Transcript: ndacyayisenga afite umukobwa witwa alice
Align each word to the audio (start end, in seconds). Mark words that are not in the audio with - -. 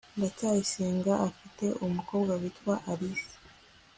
ndacyayisenga 0.17 1.11
afite 1.27 1.65
umukobwa 1.87 2.31
witwa 2.41 2.73
alice 2.91 3.33